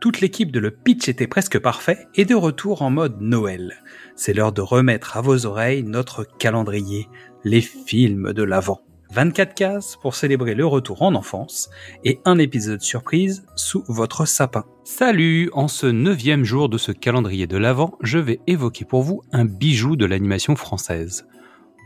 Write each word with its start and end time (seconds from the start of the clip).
Toute 0.00 0.20
l'équipe 0.20 0.52
de 0.52 0.60
Le 0.60 0.70
Pitch 0.70 1.08
était 1.08 1.26
presque 1.26 1.58
parfait 1.58 2.06
et 2.14 2.24
de 2.24 2.34
retour 2.34 2.82
en 2.82 2.90
mode 2.90 3.20
Noël. 3.20 3.82
C'est 4.16 4.32
l'heure 4.32 4.52
de 4.52 4.60
remettre 4.60 5.16
à 5.16 5.20
vos 5.20 5.46
oreilles 5.46 5.82
notre 5.82 6.24
calendrier, 6.38 7.08
les 7.44 7.60
films 7.60 8.32
de 8.32 8.42
l'Avent. 8.42 8.80
24 9.10 9.54
cases 9.54 9.96
pour 9.96 10.14
célébrer 10.14 10.54
le 10.54 10.66
retour 10.66 11.02
en 11.02 11.14
enfance 11.14 11.70
et 12.04 12.20
un 12.24 12.38
épisode 12.38 12.82
surprise 12.82 13.46
sous 13.56 13.82
votre 13.88 14.26
sapin. 14.26 14.64
Salut 14.84 15.50
En 15.54 15.68
ce 15.68 15.86
neuvième 15.86 16.44
jour 16.44 16.68
de 16.68 16.78
ce 16.78 16.92
calendrier 16.92 17.46
de 17.46 17.56
l'Avent, 17.56 17.96
je 18.02 18.18
vais 18.18 18.40
évoquer 18.46 18.84
pour 18.84 19.02
vous 19.02 19.22
un 19.32 19.44
bijou 19.44 19.96
de 19.96 20.06
l'animation 20.06 20.56
française. 20.56 21.26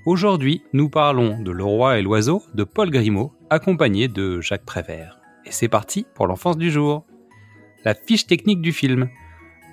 Aujourd'hui, 0.05 0.63
nous 0.73 0.89
parlons 0.89 1.41
de 1.41 1.53
Le 1.53 1.65
Roi 1.65 1.99
et 1.99 2.03
l'Oiseau 2.03 2.43
de 2.55 2.65
Paul 2.65 2.91
Grimaud, 2.91 3.33
accompagné 3.51 4.09
de 4.09 4.41
Jacques 4.41 4.65
Prévert. 4.67 5.22
Et 5.45 5.51
c'est 5.51 5.69
parti 5.69 6.07
pour 6.15 6.27
l'enfance 6.27 6.57
du 6.57 6.71
jour. 6.71 7.05
La 7.85 7.95
fiche 7.95 8.27
technique 8.27 8.61
du 8.61 8.73
film. 8.73 9.09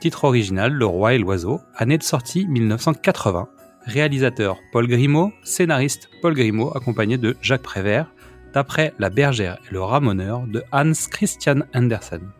Titre 0.01 0.23
original 0.23 0.71
Le 0.71 0.85
Roi 0.85 1.13
et 1.13 1.17
l'Oiseau, 1.17 1.59
année 1.75 1.97
de 1.97 2.03
sortie 2.03 2.47
1980. 2.47 3.49
Réalisateur 3.85 4.59
Paul 4.71 4.87
Grimaud, 4.87 5.31
scénariste 5.43 6.09
Paul 6.21 6.33
Grimaud 6.33 6.71
accompagné 6.75 7.17
de 7.17 7.35
Jacques 7.41 7.63
Prévert, 7.63 8.11
d'après 8.53 8.93
La 8.99 9.09
bergère 9.09 9.57
et 9.69 9.73
le 9.73 9.81
ramoneur 9.81 10.47
de 10.47 10.63
Hans 10.71 10.91
Christian 11.11 11.61
Andersen. 11.73 12.31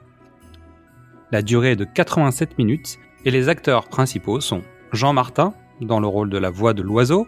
La 1.32 1.42
durée 1.42 1.72
est 1.72 1.76
de 1.76 1.86
87 1.86 2.58
minutes 2.58 2.98
et 3.26 3.32
les 3.32 3.50
acteurs 3.50 3.88
principaux 3.88 4.42
sont 4.42 4.64
Jean 4.92 5.14
Martin, 5.14 5.54
dans 5.82 6.00
le 6.00 6.08
rôle 6.08 6.30
de 6.30 6.38
la 6.38 6.50
voix 6.50 6.74
de 6.74 6.82
l'oiseau, 6.82 7.28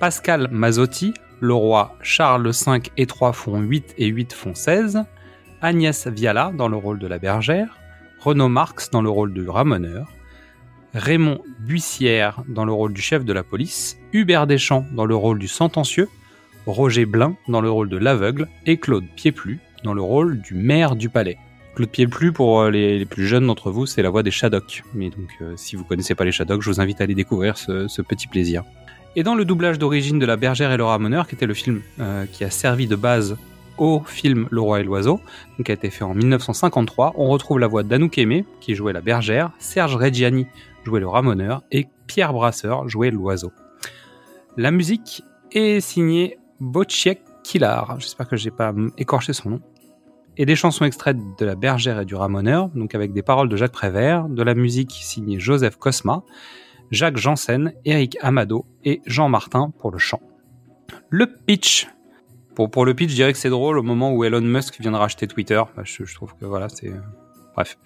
Pascal 0.00 0.48
Mazzotti, 0.50 1.14
le 1.40 1.54
roi 1.54 1.96
Charles 2.02 2.50
V 2.50 2.82
et 2.96 3.06
3 3.06 3.32
font 3.32 3.60
8 3.60 3.94
et 3.98 4.06
8 4.06 4.32
font 4.32 4.54
16, 4.54 5.04
Agnès 5.62 6.06
Viala 6.06 6.52
dans 6.56 6.68
le 6.68 6.76
rôle 6.76 6.98
de 6.98 7.06
la 7.06 7.18
bergère, 7.18 7.78
Renaud 8.20 8.48
Marx 8.48 8.90
dans 8.90 9.02
le 9.02 9.10
rôle 9.10 9.32
du 9.32 9.48
ramoneur, 9.48 10.08
Raymond 10.94 11.40
Buissière 11.60 12.42
dans 12.48 12.64
le 12.64 12.72
rôle 12.72 12.92
du 12.92 13.00
chef 13.00 13.24
de 13.24 13.32
la 13.32 13.42
police, 13.42 13.98
Hubert 14.12 14.46
Deschamps 14.46 14.86
dans 14.92 15.06
le 15.06 15.14
rôle 15.14 15.38
du 15.38 15.48
sentencieux, 15.48 16.08
Roger 16.66 17.04
Blin 17.04 17.36
dans 17.48 17.60
le 17.60 17.70
rôle 17.70 17.88
de 17.88 17.96
l'aveugle 17.96 18.48
et 18.66 18.78
Claude 18.78 19.06
Pieplu 19.16 19.60
dans 19.84 19.94
le 19.94 20.02
rôle 20.02 20.40
du 20.40 20.54
maire 20.54 20.96
du 20.96 21.08
palais. 21.08 21.38
Claude 21.74 21.90
Pieplu, 21.90 22.32
pour 22.32 22.60
euh, 22.60 22.70
les, 22.70 23.04
plus 23.04 23.26
jeunes 23.26 23.46
d'entre 23.46 23.70
vous, 23.70 23.86
c'est 23.86 24.02
la 24.02 24.10
voix 24.10 24.22
des 24.22 24.30
Shadocks. 24.30 24.82
Mais 24.92 25.08
donc, 25.10 25.30
euh, 25.40 25.54
si 25.56 25.76
vous 25.76 25.84
connaissez 25.84 26.14
pas 26.14 26.24
les 26.24 26.32
Shadocks, 26.32 26.62
je 26.62 26.70
vous 26.70 26.80
invite 26.80 27.00
à 27.00 27.04
aller 27.04 27.14
découvrir 27.14 27.56
ce, 27.56 28.02
petit 28.02 28.26
plaisir. 28.26 28.64
Et 29.16 29.22
dans 29.22 29.34
le 29.34 29.44
doublage 29.44 29.78
d'origine 29.78 30.18
de 30.18 30.26
La 30.26 30.36
Bergère 30.36 30.72
et 30.72 30.76
le 30.76 30.84
Ramoneur, 30.84 31.26
qui 31.26 31.36
était 31.36 31.46
le 31.46 31.54
film 31.54 31.80
euh, 32.00 32.26
qui 32.26 32.44
a 32.44 32.50
servi 32.50 32.86
de 32.86 32.96
base 32.96 33.36
au 33.80 34.02
film 34.04 34.46
Le 34.50 34.60
Roi 34.60 34.80
et 34.80 34.84
l'Oiseau, 34.84 35.20
qui 35.64 35.72
a 35.72 35.74
été 35.74 35.90
fait 35.90 36.04
en 36.04 36.14
1953, 36.14 37.14
on 37.16 37.28
retrouve 37.28 37.58
la 37.58 37.66
voix 37.66 37.82
d'Anouk 37.82 38.18
Aimé, 38.18 38.44
qui 38.60 38.74
jouait 38.74 38.92
la 38.92 39.00
bergère, 39.00 39.50
Serge 39.58 39.96
Reggiani 39.96 40.46
jouait 40.84 41.00
le 41.00 41.08
ramoneur, 41.08 41.62
et 41.72 41.88
Pierre 42.06 42.32
Brasseur 42.32 42.88
jouait 42.88 43.10
l'oiseau. 43.10 43.50
La 44.56 44.70
musique 44.70 45.22
est 45.50 45.80
signée 45.80 46.38
Bociek 46.60 47.22
Kilar, 47.42 47.98
j'espère 47.98 48.28
que 48.28 48.36
je 48.36 48.44
n'ai 48.44 48.50
pas 48.50 48.74
écorché 48.98 49.32
son 49.32 49.50
nom, 49.50 49.60
et 50.36 50.44
des 50.44 50.56
chansons 50.56 50.84
extraites 50.84 51.18
de 51.38 51.46
La 51.46 51.54
bergère 51.54 52.00
et 52.00 52.04
du 52.04 52.14
ramoneur, 52.14 52.68
donc 52.74 52.94
avec 52.94 53.12
des 53.14 53.22
paroles 53.22 53.48
de 53.48 53.56
Jacques 53.56 53.72
Prévert, 53.72 54.28
de 54.28 54.42
la 54.42 54.54
musique 54.54 54.92
signée 54.92 55.40
Joseph 55.40 55.76
Cosma, 55.76 56.22
Jacques 56.90 57.16
Janssen, 57.16 57.72
Eric 57.86 58.18
Amado 58.20 58.66
et 58.84 59.00
Jean 59.06 59.30
Martin 59.30 59.72
pour 59.78 59.90
le 59.90 59.98
chant. 59.98 60.20
Le 61.08 61.26
pitch 61.26 61.88
pour, 62.68 62.84
le 62.84 62.94
pitch, 62.94 63.10
je 63.10 63.14
dirais 63.14 63.32
que 63.32 63.38
c'est 63.38 63.50
drôle 63.50 63.78
au 63.78 63.82
moment 63.82 64.12
où 64.12 64.24
Elon 64.24 64.40
Musk 64.40 64.80
vient 64.80 64.92
de 64.92 64.96
racheter 64.96 65.26
Twitter. 65.26 65.62
Bah, 65.76 65.82
je, 65.84 66.14
trouve 66.14 66.34
que 66.34 66.44
voilà, 66.44 66.68
c'est. 66.68 66.92
Bref. 67.54 67.76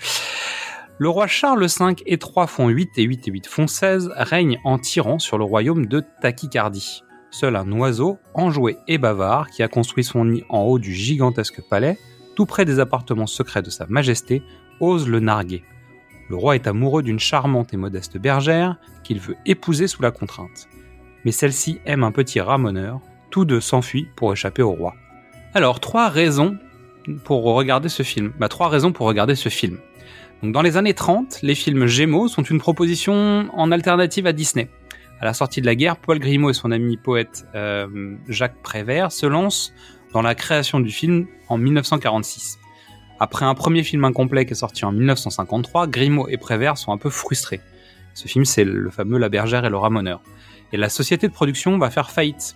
Le 0.98 1.08
roi 1.08 1.26
Charles 1.26 1.66
V 1.66 1.96
et 2.06 2.18
3 2.18 2.46
font 2.46 2.68
8 2.68 2.90
et 2.98 3.02
8 3.02 3.28
et 3.28 3.30
8 3.32 3.46
font 3.48 3.66
16 3.66 4.12
règne 4.16 4.60
en 4.64 4.78
tyran 4.78 5.18
sur 5.18 5.38
le 5.38 5.44
royaume 5.44 5.86
de 5.86 6.02
Tachycardie. 6.20 7.02
Seul 7.32 7.56
un 7.56 7.70
oiseau, 7.72 8.18
enjoué 8.34 8.76
et 8.86 8.96
bavard, 8.96 9.50
qui 9.50 9.64
a 9.64 9.68
construit 9.68 10.04
son 10.04 10.24
nid 10.26 10.44
en 10.48 10.60
haut 10.60 10.78
du 10.78 10.94
gigantesque 10.94 11.60
palais, 11.68 11.98
tout 12.36 12.46
près 12.46 12.64
des 12.64 12.78
appartements 12.78 13.26
secrets 13.26 13.62
de 13.62 13.70
sa 13.70 13.86
majesté, 13.88 14.42
ose 14.78 15.08
le 15.08 15.18
narguer. 15.18 15.64
Le 16.28 16.36
roi 16.36 16.54
est 16.54 16.68
amoureux 16.68 17.02
d'une 17.02 17.18
charmante 17.18 17.74
et 17.74 17.76
modeste 17.76 18.18
bergère 18.18 18.76
qu'il 19.02 19.18
veut 19.18 19.36
épouser 19.46 19.88
sous 19.88 20.00
la 20.00 20.12
contrainte. 20.12 20.68
Mais 21.24 21.32
celle-ci 21.32 21.80
aime 21.86 22.04
un 22.04 22.12
petit 22.12 22.40
ramoneur, 22.40 23.00
tous 23.34 23.44
deux 23.44 23.60
s'enfuient 23.60 24.06
pour 24.14 24.32
échapper 24.32 24.62
au 24.62 24.70
roi. 24.70 24.94
Alors, 25.54 25.80
trois 25.80 26.08
raisons 26.08 26.56
pour 27.24 27.42
regarder 27.42 27.88
ce 27.88 28.04
film. 28.04 28.32
Bah, 28.38 28.48
trois 28.48 28.68
raisons 28.68 28.92
pour 28.92 29.08
regarder 29.08 29.34
ce 29.34 29.48
film. 29.48 29.78
Dans 30.44 30.62
les 30.62 30.76
années 30.76 30.94
30, 30.94 31.40
les 31.42 31.56
films 31.56 31.86
Gémeaux 31.86 32.28
sont 32.28 32.44
une 32.44 32.60
proposition 32.60 33.48
en 33.52 33.72
alternative 33.72 34.28
à 34.28 34.32
Disney. 34.32 34.68
À 35.18 35.24
la 35.24 35.34
sortie 35.34 35.60
de 35.60 35.66
la 35.66 35.74
guerre, 35.74 35.96
Paul 35.96 36.20
Grimaud 36.20 36.50
et 36.50 36.54
son 36.54 36.70
ami 36.70 36.96
poète 36.96 37.44
euh, 37.56 38.14
Jacques 38.28 38.62
Prévert 38.62 39.10
se 39.10 39.26
lancent 39.26 39.74
dans 40.12 40.22
la 40.22 40.36
création 40.36 40.78
du 40.78 40.92
film 40.92 41.26
en 41.48 41.58
1946. 41.58 42.60
Après 43.18 43.44
un 43.44 43.56
premier 43.56 43.82
film 43.82 44.04
incomplet 44.04 44.46
qui 44.46 44.52
est 44.52 44.54
sorti 44.54 44.84
en 44.84 44.92
1953, 44.92 45.88
Grimaud 45.88 46.28
et 46.28 46.36
Prévert 46.36 46.78
sont 46.78 46.92
un 46.92 46.98
peu 46.98 47.10
frustrés. 47.10 47.60
Ce 48.14 48.28
film, 48.28 48.44
c'est 48.44 48.62
le 48.62 48.90
fameux 48.90 49.18
La 49.18 49.28
bergère 49.28 49.64
et 49.64 49.70
le 49.70 49.76
ramoneur. 49.76 50.22
Et 50.72 50.76
la 50.76 50.88
société 50.88 51.26
de 51.26 51.32
production 51.32 51.78
va 51.78 51.90
faire 51.90 52.12
faillite 52.12 52.54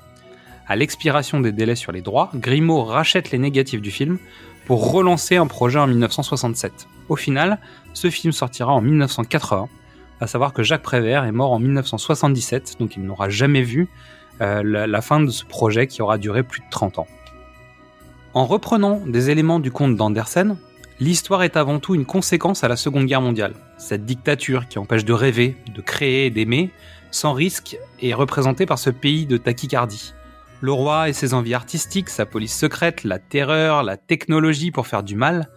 à 0.69 0.77
l'expiration 0.77 1.41
des 1.41 1.51
délais 1.51 1.77
sur 1.77 1.93
les 1.93 2.03
droits, 2.03 2.31
Grimaud 2.35 2.85
rachète 2.85 3.31
les 3.31 3.39
négatifs 3.39 3.81
du 3.81 3.91
film 3.91 4.19
pour 4.67 4.93
relancer 4.93 5.37
un 5.37 5.47
projet 5.47 5.79
en 5.79 5.87
1967. 5.87 6.89
Au 7.09 7.17
final, 7.17 7.59
ce 7.95 8.11
film 8.11 8.33
sortira 8.33 8.73
en 8.73 8.83
1980, 8.83 9.69
à 10.21 10.27
savoir 10.27 10.53
que 10.53 10.63
Jacques 10.63 10.83
Prévert 10.83 11.25
est 11.25 11.33
mort 11.33 11.53
en 11.53 11.59
1977, 11.59 12.77
donc 12.79 12.97
il 12.97 13.03
n'aura 13.03 13.31
jamais 13.31 13.63
vu 13.63 13.89
euh, 14.43 14.63
la, 14.63 15.01
fin 15.01 15.21
de 15.21 15.31
ce 15.31 15.45
projet 15.47 15.87
qui 15.87 16.03
aura 16.03 16.19
duré 16.19 16.43
plus 16.43 16.61
de 16.61 16.67
30 16.71 16.99
ans. 16.99 17.07
En 18.35 18.45
reprenant 18.45 19.01
des 19.07 19.31
éléments 19.31 19.61
du 19.61 19.73
conte 19.73 19.97
d'Andersen, 19.97 20.59
l'histoire 21.01 21.45
est 21.45 21.57
avant 21.57 21.79
tout 21.79 21.95
une 21.95 22.05
conséquence 22.05 22.63
à 22.63 22.69
la 22.69 22.77
Seconde 22.77 23.07
Guerre 23.07 23.23
mondiale. 23.23 23.55
Cette 23.79 24.05
dictature 24.05 24.69
qui 24.69 24.79
empêche 24.79 25.07
de 25.07 25.15
rêver, 25.15 25.57
de 25.75 25.81
créer 25.81 26.27
et 26.27 26.31
d'aimer, 26.31 26.71
sans 27.11 27.33
risque, 27.33 27.79
est 28.03 28.13
représentée 28.13 28.67
par 28.67 28.79
ce 28.79 28.91
pays 28.91 29.25
de 29.25 29.39
tachycardie. 29.39 30.13
Le 30.61 30.73
roi 30.73 31.09
et 31.09 31.13
ses 31.13 31.35
envies 31.35 31.55
artistiques, 31.55 32.09
sa 32.09 32.27
police 32.27 32.57
secrète, 32.57 33.05
la 33.05 33.21
terreur, 33.21 33.85
la 33.85 33.97
technologie 33.97 34.73
pour 34.73 34.89
faire 34.89 35.05
du 35.05 35.15
mal, 35.15 35.49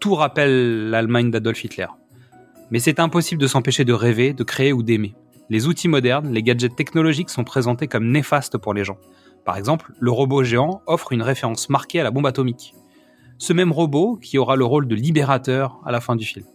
tout 0.00 0.14
rappelle 0.14 0.88
l'Allemagne 0.88 1.30
d'Adolf 1.30 1.62
Hitler. 1.64 1.88
Mais 2.70 2.78
c'est 2.78 2.98
impossible 2.98 3.42
de 3.42 3.46
s'empêcher 3.46 3.84
de 3.84 3.92
rêver, 3.92 4.32
de 4.32 4.44
créer 4.44 4.72
ou 4.72 4.82
d'aimer. 4.82 5.14
Les 5.50 5.66
outils 5.66 5.88
modernes, 5.88 6.32
les 6.32 6.42
gadgets 6.42 6.74
technologiques 6.74 7.28
sont 7.28 7.44
présentés 7.44 7.88
comme 7.88 8.10
néfastes 8.10 8.56
pour 8.56 8.72
les 8.72 8.84
gens. 8.84 8.96
Par 9.44 9.58
exemple, 9.58 9.92
le 10.00 10.10
robot 10.10 10.44
géant 10.44 10.80
offre 10.86 11.12
une 11.12 11.22
référence 11.22 11.68
marquée 11.68 12.00
à 12.00 12.04
la 12.04 12.10
bombe 12.10 12.26
atomique. 12.26 12.74
Ce 13.36 13.52
même 13.52 13.72
robot 13.72 14.16
qui 14.16 14.38
aura 14.38 14.56
le 14.56 14.64
rôle 14.64 14.88
de 14.88 14.94
libérateur 14.94 15.78
à 15.84 15.92
la 15.92 16.00
fin 16.00 16.16
du 16.16 16.24
film. 16.24 16.46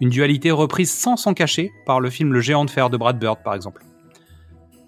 Une 0.00 0.10
dualité 0.10 0.52
reprise 0.52 0.92
sans 0.92 1.16
s'en 1.16 1.34
cacher 1.34 1.72
par 1.86 2.00
le 2.00 2.08
film 2.08 2.32
Le 2.32 2.40
géant 2.40 2.64
de 2.64 2.70
fer 2.70 2.88
de 2.88 2.96
Brad 2.96 3.18
Bird 3.18 3.42
par 3.42 3.54
exemple. 3.54 3.84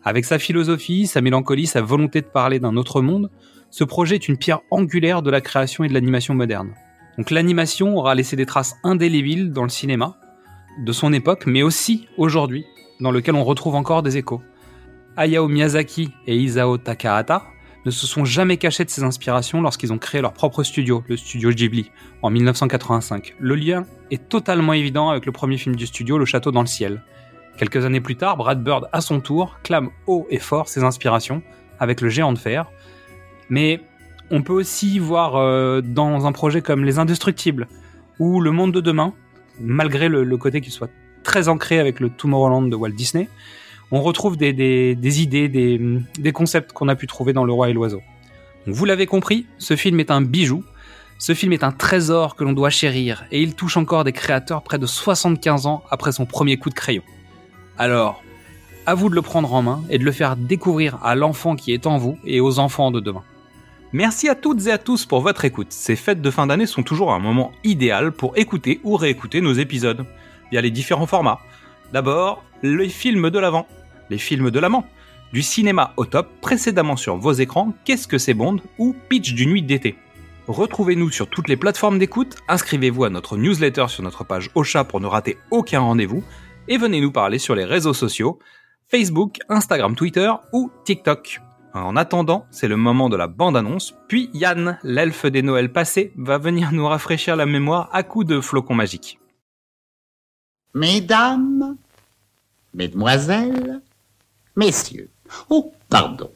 Avec 0.09 0.25
sa 0.25 0.39
philosophie, 0.39 1.07
sa 1.07 1.21
mélancolie, 1.21 1.67
sa 1.67 1.83
volonté 1.83 2.23
de 2.23 2.27
parler 2.27 2.61
d'un 2.61 2.79
autre 2.79 3.03
monde, 3.03 3.29
ce 3.69 3.85
projet 3.85 4.15
est 4.15 4.27
une 4.27 4.39
pierre 4.39 4.61
angulaire 4.71 5.21
de 5.21 5.31
la 5.31 5.43
création 5.43 5.85
et 5.85 5.89
de 5.89 5.93
l'animation 5.93 6.33
moderne. 6.33 6.71
Donc 7.19 7.31
l'animation 7.31 7.95
aura 7.95 8.15
laissé 8.15 8.35
des 8.35 8.47
traces 8.47 8.77
indélébiles 8.85 9.53
dans 9.53 9.65
le 9.65 9.69
cinéma, 9.69 10.17
de 10.83 10.93
son 10.93 11.13
époque, 11.13 11.45
mais 11.47 11.63
aussi 11.63 12.09
aujourd'hui, 12.17 12.65
dans 13.01 13.11
lequel 13.11 13.35
on 13.35 13.45
retrouve 13.45 13.75
encore 13.75 14.03
des 14.03 14.17
échos. 14.17 14.41
Hayao 15.19 15.47
Miyazaki 15.47 16.09
et 16.27 16.39
Isao 16.39 16.79
Takahata 16.79 17.43
ne 17.85 17.91
se 17.91 18.07
sont 18.07 18.25
jamais 18.25 18.57
cachés 18.57 18.87
de 18.87 18.91
ces 18.91 19.03
inspirations 19.03 19.61
lorsqu'ils 19.61 19.93
ont 19.93 19.99
créé 19.99 20.23
leur 20.23 20.33
propre 20.33 20.63
studio, 20.63 21.05
le 21.07 21.19
studio 21.19 21.51
Ghibli, 21.51 21.91
en 22.23 22.31
1985. 22.31 23.35
Le 23.39 23.55
lien 23.55 23.85
est 24.11 24.27
totalement 24.31 24.73
évident 24.73 25.11
avec 25.11 25.27
le 25.27 25.33
premier 25.33 25.59
film 25.59 25.77
du 25.77 25.87
studio, 25.87 26.17
Le 26.17 26.25
Château 26.25 26.51
dans 26.51 26.63
le 26.63 26.67
ciel, 26.67 27.03
Quelques 27.59 27.85
années 27.85 28.01
plus 28.01 28.15
tard, 28.15 28.37
Brad 28.37 28.63
Bird, 28.63 28.89
à 28.93 29.01
son 29.01 29.19
tour, 29.19 29.59
clame 29.65 29.91
haut 30.07 30.29
et 30.31 30.39
fort 30.39 30.69
ses 30.69 30.85
inspirations 30.85 31.43
avec 31.81 32.01
le 32.01 32.09
géant 32.09 32.33
de 32.33 32.39
fer. 32.39 32.71
Mais 33.51 33.81
on 34.31 34.43
peut 34.43 34.53
aussi 34.53 35.01
voir 35.01 35.35
euh, 35.35 35.81
dans 35.81 36.25
un 36.25 36.31
projet 36.31 36.63
comme 36.63 36.85
Les 36.85 37.01
Indestructibles 37.01 37.67
ou 38.21 38.41
Le 38.41 38.53
Monde 38.53 38.71
de 38.71 38.81
demain, 38.81 39.13
malgré 39.61 40.09
le, 40.09 40.37
côté 40.37 40.61
qu'il 40.61 40.73
soit 40.73 40.91
très 41.25 41.49
ancré 41.49 41.81
avec 41.81 41.99
le 41.99 42.11
Tomorrowland 42.11 42.63
de 42.69 42.77
Walt 42.77 42.91
Disney, 42.91 43.29
on 43.91 44.03
retrouve 44.03 44.37
des, 44.37 44.95
idées, 45.21 45.49
des, 45.49 46.33
concepts 46.33 46.73
qu'on 46.73 46.87
a 46.87 46.95
pu 46.95 47.09
trouver 47.09 47.33
dans 47.33 47.45
Le 47.45 47.53
Roi 47.53 47.71
et 47.71 47.73
l'Oiseau. 47.73 48.03
vous 48.69 48.85
l'avez 48.85 49.07
compris, 49.07 49.47
ce 49.59 49.75
film 49.75 49.99
est 49.99 50.13
un 50.13 50.21
bijou. 50.21 50.63
Ce 51.21 51.35
film 51.35 51.53
est 51.53 51.65
un 51.65 51.73
trésor 51.73 52.37
que 52.37 52.45
l'on 52.45 52.53
doit 52.53 52.71
chérir 52.71 53.25
et 53.33 53.43
il 53.43 53.57
touche 53.57 53.77
encore 53.77 54.05
des 54.05 54.13
créateurs 54.13 54.63
près 54.63 54.79
de 54.79 54.87
75 54.87 55.67
ans 55.67 55.83
après 55.91 56.13
son 56.13 56.27
premier 56.27 56.59
coup 56.59 56.71
de 56.71 56.77
crayon. 56.77 57.03
Alors, 57.79 58.25
à 58.87 58.95
vous 58.95 59.09
de 59.09 59.15
le 59.15 59.23
prendre 59.23 59.55
en 59.55 59.63
main 59.63 59.85
et 59.89 59.99
de 59.99 60.05
le 60.05 60.11
faire 60.11 60.37
découvrir 60.37 60.99
à 61.05 61.15
l'enfant 61.15 61.55
qui 61.55 61.73
est 61.73 61.87
en 61.87 61.97
vous 61.97 62.19
et 62.25 62.41
aux 62.41 62.59
enfants 62.59 62.91
de 62.91 62.99
demain. 62.99 63.23
Merci 63.93 64.29
à 64.29 64.35
toutes 64.35 64.67
et 64.67 64.73
à 64.73 64.79
tous 64.79 65.07
pour 65.07 65.21
votre 65.21 65.45
écoute. 65.45 65.69
Ces 65.71 65.95
fêtes 65.95 66.21
de 66.21 66.31
fin 66.31 66.49
d'année 66.49 66.67
sont 66.67 66.83
toujours 66.83 67.13
un 67.13 67.21
moment 67.21 67.53
idéal 67.63 68.11
pour 68.11 68.37
écouter 68.37 68.81
ou 68.83 68.97
réécouter 68.97 69.41
nos 69.41 69.53
épisodes 69.53 70.05
via 70.51 70.61
les 70.61 70.73
différents 70.73 71.07
formats. 71.07 71.39
D'abord, 71.93 72.43
les 72.63 72.89
films 72.89 73.31
de 73.31 73.39
l'avant, 73.39 73.69
les 74.11 74.19
films 74.19 74.51
de 74.51 74.59
l'amant, 74.59 74.85
du 75.33 75.43
cinéma 75.43 75.93
au 75.97 76.05
top 76.05 76.29
précédemment 76.41 76.97
sur 76.97 77.17
vos 77.17 77.33
écrans 77.33 77.73
Qu'est-ce 77.85 78.09
que 78.09 78.19
c'est 78.19 78.35
Bond 78.35 78.57
ou 78.79 78.97
Pitch 79.09 79.35
d'une 79.35 79.51
nuit 79.51 79.63
d'été. 79.63 79.97
Retrouvez-nous 80.49 81.11
sur 81.11 81.29
toutes 81.29 81.49
les 81.49 81.57
plateformes 81.57 81.99
d'écoute, 81.99 82.37
inscrivez-vous 82.49 83.05
à 83.05 83.11
notre 83.11 83.37
newsletter 83.37 83.87
sur 83.89 84.03
notre 84.03 84.25
page 84.25 84.51
Ocha 84.55 84.83
pour 84.83 85.01
ne 85.01 85.07
rater 85.07 85.39
aucun 85.51 85.81
rendez-vous 85.81 86.25
et 86.69 86.79
venez 86.79 87.01
nous 87.01 87.13
parler 87.13 87.39
sur 87.39 87.55
les 87.55 87.65
réseaux 87.65 87.95
sociaux 87.95 88.39
Facebook, 88.89 89.39
Instagram, 89.49 89.95
Twitter 89.95 90.31
ou 90.53 90.71
TikTok. 90.85 91.41
En 91.75 91.97
attendant, 91.97 92.47
c'est 92.51 92.69
le 92.69 92.77
moment 92.77 93.09
de 93.09 93.17
la 93.17 93.27
bande-annonce, 93.27 93.95
puis 94.09 94.31
Yann, 94.33 94.79
l'elfe 94.83 95.27
des 95.27 95.43
Noëls 95.43 95.73
passés, 95.73 96.13
va 96.17 96.39
venir 96.39 96.73
nous 96.73 96.87
rafraîchir 96.87 97.37
la 97.37 97.47
mémoire 97.47 97.91
à 97.93 98.03
coups 98.03 98.27
de 98.27 98.41
flocons 98.41 98.75
magiques. 98.75 99.19
Mesdames, 100.75 101.77
Mesdemoiselles, 102.75 103.81
Messieurs, 104.57 105.11
oh, 105.51 105.73
pardon. 105.89 106.31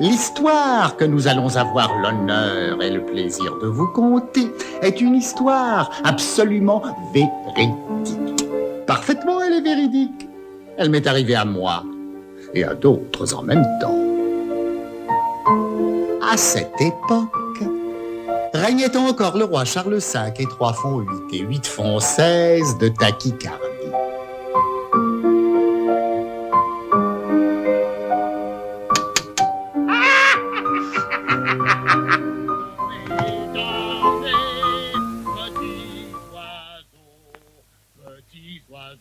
L'histoire 0.00 0.96
que 0.96 1.04
nous 1.04 1.28
allons 1.28 1.56
avoir 1.56 1.96
l'honneur 2.00 2.82
et 2.82 2.90
le 2.90 3.04
plaisir 3.04 3.58
de 3.58 3.68
vous 3.68 3.86
conter 3.86 4.50
est 4.82 5.00
une 5.00 5.14
histoire 5.14 5.90
absolument 6.02 6.82
véridique. 7.12 7.83
Parfaitement, 8.86 9.40
elle 9.40 9.54
est 9.54 9.60
véridique. 9.62 10.28
Elle 10.76 10.90
m'est 10.90 11.06
arrivée 11.06 11.34
à 11.34 11.44
moi 11.44 11.84
et 12.52 12.64
à 12.64 12.74
d'autres 12.74 13.34
en 13.34 13.42
même 13.42 13.64
temps. 13.80 13.98
À 16.30 16.36
cette 16.36 16.80
époque, 16.80 17.62
régnait 18.52 18.96
encore 18.96 19.36
le 19.36 19.44
roi 19.44 19.64
Charles 19.64 19.94
V 19.94 20.20
et 20.38 20.46
3 20.46 20.72
font 20.72 20.98
8 20.98 21.08
et 21.32 21.40
8 21.40 21.66
font 21.66 22.00
16 22.00 22.78
de 22.78 22.88
tachycardie. 22.88 23.73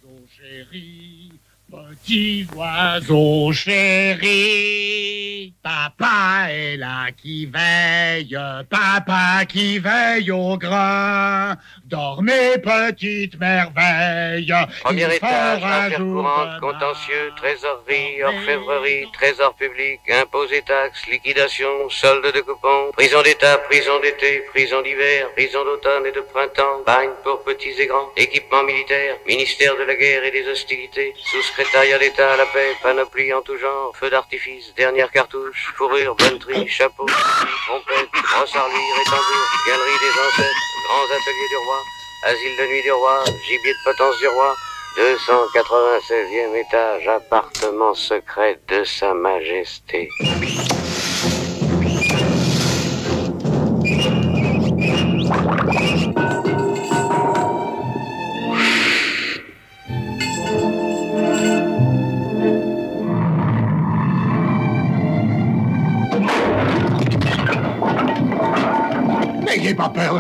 dont 0.02 0.26
j'ai 0.28 0.64
ri. 0.64 1.32
Petits 1.74 2.46
oiseaux 2.56 3.52
chéris, 3.52 5.54
papa 5.64 6.52
est 6.52 6.78
là 6.78 7.08
qui 7.20 7.48
veille, 7.48 8.38
papa 8.70 9.44
qui 9.50 9.80
veille 9.80 10.30
au 10.30 10.56
grain. 10.56 11.58
Dormez, 11.86 12.60
petite 12.60 13.40
merveille. 13.40 14.54
Premier 14.84 15.02
il 15.02 15.14
étage, 15.14 15.64
affaires 15.64 15.98
courantes, 15.98 16.60
contentieux, 16.60 17.32
trésorerie, 17.38 18.22
orfèvrerie, 18.24 19.08
trésor 19.14 19.56
public, 19.56 20.00
impôts 20.12 20.46
et 20.52 20.62
taxes, 20.62 21.08
liquidation, 21.08 21.90
solde 21.90 22.32
de 22.36 22.42
coupons, 22.42 22.92
prison 22.92 23.24
d'État, 23.24 23.58
prison 23.70 24.00
d'été, 24.00 24.44
prison 24.52 24.84
d'hiver, 24.84 25.28
prison 25.36 25.66
d'automne 25.66 26.06
et 26.06 26.12
de 26.12 26.22
printemps, 26.22 26.84
bagne 26.86 27.10
pour 27.24 27.44
petits 27.44 27.74
et 27.80 27.88
grands, 27.88 28.12
équipement 28.16 28.64
militaire, 28.64 29.16
ministère 29.26 29.76
de 29.76 29.86
la 29.86 29.96
guerre 29.96 30.24
et 30.24 30.32
des 30.32 30.48
hostilités, 30.48 31.16
sous-secrétariat 31.64 32.00
d'État 32.00 32.34
à 32.34 32.38
la 32.38 32.46
paix, 32.48 32.76
panoplie 32.82 33.34
en 33.34 33.42
tout 33.42 33.58
genre, 33.58 33.96
feu 33.96 34.10
d'artifice, 34.10 34.74
dernière 34.76 35.12
cartouche, 35.12 35.74
fourrure, 35.76 36.16
bonne 36.16 36.40
tri, 36.40 36.68
chapeau, 36.68 37.06
trompette, 37.06 38.10
brosse 38.12 38.56
à 38.56 38.68
lire 38.68 38.96
et 39.02 39.06
tambour, 39.06 39.48
galerie 39.68 40.00
des 40.02 40.20
ancêtres, 40.20 40.64
grands 40.88 41.06
ateliers 41.06 41.50
du 41.50 41.58
roi, 41.58 41.80
asile 42.24 42.58
de 42.58 42.66
nuit 42.66 42.82
du 42.82 42.92
roi, 42.92 43.24
gibier 43.48 43.72
de 43.72 43.84
potence 43.86 44.18
du 44.20 44.28
roi, 44.28 44.56
296e 44.98 46.56
étage, 46.56 47.08
appartement 47.08 47.94
secret 47.94 48.60
de 48.68 48.84
Sa 48.84 49.14
Majesté. 49.14 50.10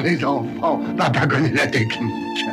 Les 0.03 0.23
enfants. 0.23 0.81
Connaît 1.29 1.53
la 1.53 1.67
technique. 1.67 2.45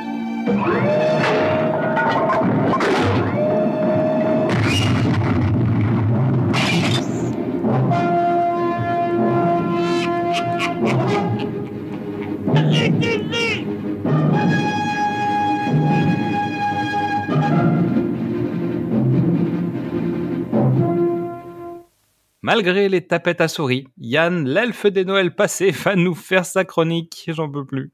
Malgré 22.52 22.88
les 22.88 23.06
tapettes 23.06 23.41
à 23.41 23.47
souris, 23.47 23.87
Yann, 23.97 24.44
l'elfe 24.44 24.87
des 24.87 25.05
Noëls 25.05 25.32
passés, 25.32 25.70
va 25.85 25.94
nous 25.94 26.17
faire 26.17 26.44
sa 26.44 26.64
chronique. 26.64 27.26
J'en 27.29 27.49
peux 27.49 27.64
plus. 27.64 27.93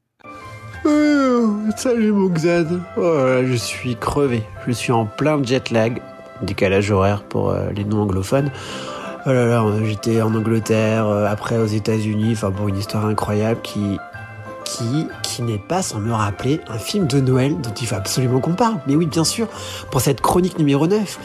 Oh, 0.86 1.58
salut 1.76 2.10
mon 2.10 2.30
Xad. 2.30 2.80
Oh 2.96 3.42
je 3.44 3.54
suis 3.54 3.96
crevé. 3.96 4.42
Je 4.66 4.72
suis 4.72 4.92
en 4.92 5.04
plein 5.04 5.42
jet 5.42 5.70
lag, 5.70 6.00
décalage 6.40 6.90
horaire 6.90 7.22
pour 7.24 7.50
euh, 7.50 7.68
les 7.76 7.84
non 7.84 8.04
anglophones. 8.04 8.50
Oh 9.26 9.30
j'étais 9.84 10.22
en 10.22 10.34
Angleterre, 10.34 11.06
euh, 11.06 11.26
après 11.26 11.58
aux 11.58 11.66
États-Unis, 11.66 12.32
enfin 12.32 12.50
pour 12.50 12.68
une 12.68 12.78
histoire 12.78 13.04
incroyable 13.04 13.60
qui 13.60 13.98
qui 14.64 15.06
qui 15.22 15.42
n'est 15.42 15.58
pas 15.58 15.82
sans 15.82 16.00
me 16.00 16.14
rappeler 16.14 16.62
un 16.68 16.78
film 16.78 17.06
de 17.06 17.20
Noël 17.20 17.60
dont 17.60 17.74
il 17.78 17.86
faut 17.86 17.94
absolument 17.94 18.40
qu'on 18.40 18.54
parle. 18.54 18.78
Mais 18.86 18.96
oui, 18.96 19.04
bien 19.04 19.24
sûr, 19.24 19.48
pour 19.90 20.00
cette 20.00 20.22
chronique 20.22 20.58
numéro 20.58 20.86
9. 20.86 21.18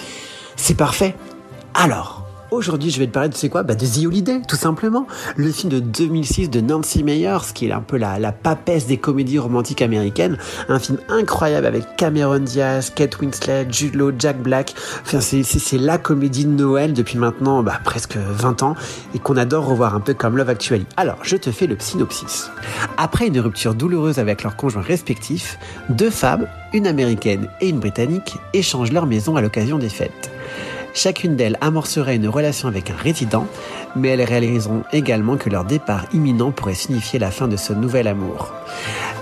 C'est 0.57 0.75
parfait. 0.75 1.15
Alors, 1.73 2.20
Aujourd'hui, 2.51 2.91
je 2.91 2.99
vais 2.99 3.07
te 3.07 3.13
parler 3.13 3.29
de 3.29 3.33
c'est 3.33 3.47
quoi 3.47 3.63
bah, 3.63 3.75
De 3.75 3.85
The 3.85 4.05
Holiday, 4.05 4.41
tout 4.45 4.57
simplement. 4.57 5.07
Le 5.37 5.49
film 5.51 5.71
de 5.71 5.79
2006 5.79 6.49
de 6.49 6.59
Nancy 6.59 7.01
Meyers, 7.01 7.53
qui 7.53 7.67
est 7.67 7.71
un 7.71 7.79
peu 7.79 7.95
la, 7.95 8.19
la 8.19 8.33
papesse 8.33 8.87
des 8.87 8.97
comédies 8.97 9.39
romantiques 9.39 9.81
américaines. 9.81 10.37
Un 10.67 10.77
film 10.77 10.97
incroyable 11.07 11.65
avec 11.65 11.95
Cameron 11.95 12.39
Diaz, 12.39 12.91
Kate 12.93 13.17
Winslet, 13.21 13.67
Jude 13.71 14.15
Jack 14.19 14.41
Black. 14.41 14.73
Enfin, 15.01 15.21
c'est 15.21 15.77
la 15.77 15.97
comédie 15.97 16.43
de 16.43 16.51
Noël 16.51 16.91
depuis 16.91 17.17
maintenant 17.17 17.63
bah, 17.63 17.79
presque 17.85 18.17
20 18.17 18.63
ans 18.63 18.75
et 19.15 19.19
qu'on 19.19 19.37
adore 19.37 19.67
revoir 19.67 19.95
un 19.95 20.01
peu 20.01 20.13
comme 20.13 20.35
Love 20.35 20.49
Actually. 20.49 20.85
Alors, 20.97 21.19
je 21.23 21.37
te 21.37 21.51
fais 21.51 21.67
le 21.67 21.77
synopsis. 21.79 22.51
Après 22.97 23.27
une 23.27 23.39
rupture 23.39 23.75
douloureuse 23.75 24.19
avec 24.19 24.43
leurs 24.43 24.57
conjoints 24.57 24.81
respectifs, 24.81 25.57
deux 25.87 26.09
femmes, 26.09 26.47
une 26.73 26.85
américaine 26.85 27.47
et 27.61 27.69
une 27.69 27.79
britannique, 27.79 28.35
échangent 28.51 28.91
leur 28.91 29.05
maison 29.05 29.37
à 29.37 29.41
l'occasion 29.41 29.77
des 29.77 29.87
fêtes. 29.87 30.29
Chacune 30.93 31.35
d'elles 31.37 31.57
amorcerait 31.61 32.17
une 32.17 32.27
relation 32.27 32.67
avec 32.67 32.89
un 32.89 32.95
résident, 32.95 33.45
mais 33.95 34.09
elles 34.09 34.23
réaliseront 34.23 34.83
également 34.91 35.37
que 35.37 35.49
leur 35.49 35.63
départ 35.63 36.05
imminent 36.13 36.51
pourrait 36.51 36.73
signifier 36.73 37.17
la 37.17 37.31
fin 37.31 37.47
de 37.47 37.55
ce 37.55 37.71
nouvel 37.71 38.07
amour. 38.07 38.51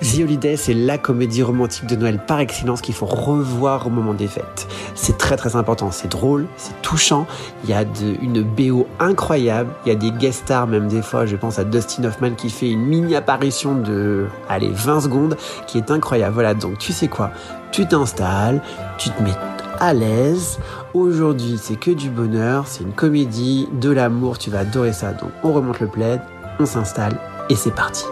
The 0.01 0.21
Holiday, 0.23 0.55
c'est 0.55 0.73
la 0.73 0.97
comédie 0.97 1.43
romantique 1.43 1.85
de 1.85 1.95
Noël 1.95 2.19
par 2.25 2.39
excellence 2.39 2.81
qu'il 2.81 2.95
faut 2.95 3.05
revoir 3.05 3.85
au 3.85 3.89
moment 3.89 4.13
des 4.13 4.27
fêtes. 4.27 4.67
C'est 4.95 5.17
très 5.17 5.35
très 5.35 5.55
important, 5.55 5.91
c'est 5.91 6.09
drôle, 6.09 6.47
c'est 6.57 6.79
touchant, 6.81 7.27
il 7.65 7.69
y 7.69 7.73
a 7.73 7.83
de- 7.85 8.15
une 8.21 8.41
BO 8.41 8.87
incroyable, 8.99 9.69
il 9.85 9.89
y 9.89 9.91
a 9.91 9.95
des 9.95 10.11
guest 10.11 10.39
stars 10.45 10.67
même 10.67 10.87
des 10.87 11.01
fois, 11.01 11.25
je 11.25 11.35
pense 11.35 11.59
à 11.59 11.65
Dustin 11.65 12.03
Hoffman 12.05 12.31
qui 12.31 12.49
fait 12.49 12.69
une 12.69 12.81
mini 12.85 13.15
apparition 13.15 13.75
de, 13.75 14.25
allez, 14.47 14.71
20 14.73 15.01
secondes, 15.01 15.37
qui 15.67 15.77
est 15.77 15.91
incroyable. 15.91 16.33
Voilà, 16.33 16.53
donc 16.53 16.77
tu 16.79 16.93
sais 16.93 17.07
quoi, 17.07 17.31
tu 17.71 17.85
t'installes, 17.85 18.61
tu 18.97 19.09
te 19.09 19.21
mets 19.21 19.35
à 19.79 19.93
l'aise. 19.93 20.59
Aujourd'hui, 20.93 21.57
c'est 21.57 21.79
que 21.79 21.91
du 21.91 22.09
bonheur, 22.09 22.67
c'est 22.67 22.83
une 22.83 22.93
comédie, 22.93 23.67
de 23.73 23.89
l'amour, 23.89 24.37
tu 24.37 24.49
vas 24.49 24.59
adorer 24.59 24.93
ça. 24.93 25.13
Donc, 25.13 25.31
on 25.43 25.53
remonte 25.53 25.79
le 25.79 25.87
plaid, 25.87 26.21
on 26.59 26.65
s'installe 26.65 27.19
et 27.49 27.55
c'est 27.55 27.73
parti. 27.73 28.05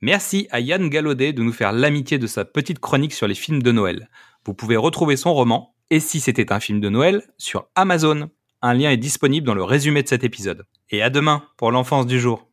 Merci 0.00 0.46
à 0.50 0.60
Yann 0.60 0.88
Gallaudet 0.88 1.32
de 1.32 1.42
nous 1.42 1.52
faire 1.52 1.72
l'amitié 1.72 2.18
de 2.18 2.28
sa 2.28 2.44
petite 2.44 2.78
chronique 2.78 3.12
sur 3.12 3.26
les 3.26 3.34
films 3.34 3.62
de 3.62 3.72
Noël. 3.72 4.08
Vous 4.44 4.54
pouvez 4.54 4.76
retrouver 4.76 5.16
son 5.16 5.34
roman, 5.34 5.74
Et 5.90 6.00
si 6.00 6.20
c'était 6.20 6.52
un 6.52 6.60
film 6.60 6.80
de 6.80 6.88
Noël, 6.88 7.22
sur 7.36 7.68
Amazon. 7.74 8.30
Un 8.62 8.74
lien 8.74 8.90
est 8.90 8.96
disponible 8.96 9.46
dans 9.46 9.54
le 9.54 9.62
résumé 9.62 10.02
de 10.02 10.08
cet 10.08 10.24
épisode. 10.24 10.66
Et 10.90 11.02
à 11.02 11.10
demain 11.10 11.42
pour 11.56 11.70
l'enfance 11.72 12.06
du 12.06 12.20
jour. 12.20 12.48